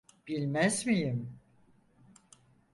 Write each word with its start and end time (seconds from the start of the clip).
Bilmez 0.27 0.85
miyim? 0.85 1.39